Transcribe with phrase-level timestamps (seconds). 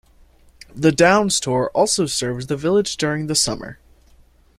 [0.73, 3.77] The Downs Tour also serves the village during the summer.